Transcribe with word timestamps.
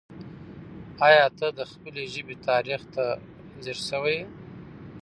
آیا 1.07 1.25
ته 1.37 1.47
د 1.57 1.59
خپلې 1.71 2.03
ژبې 2.13 2.35
تاریخ 2.49 2.81
ته 2.93 3.03
ځیر 3.63 3.77
سوی 3.89 4.15
یې؟ 4.21 4.23